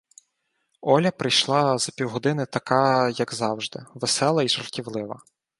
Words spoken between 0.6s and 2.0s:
Оля прийшла за